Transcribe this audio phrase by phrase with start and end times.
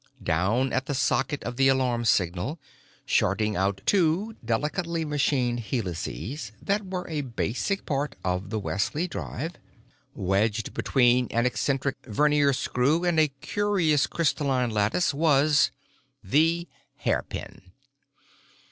[0.23, 2.59] Down at the socket of the alarm signal,
[3.05, 9.57] shorting out two delicately machined helices that were a basic part of the Wesley drive,
[10.15, 17.61] wedged between an eccentric vernier screw and a curious crystalline lattice, was—the hairpin.